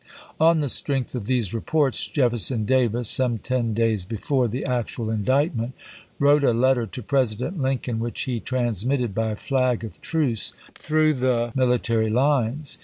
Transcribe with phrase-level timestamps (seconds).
[0.39, 5.73] On the strength of these reports, Jefferson Davis, some ten days before the actual indictment,
[6.17, 11.51] wrote a letter to President Lincoln, which he transmitted by flag of truce through the
[11.53, 12.79] military lines.